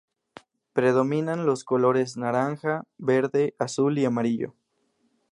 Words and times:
Predominan 0.73 1.45
los 1.45 1.63
colores 1.63 2.17
naranja, 2.17 2.85
verde, 2.97 3.53
azul 3.59 3.99
y 3.99 4.05
amarillo. 4.05 4.55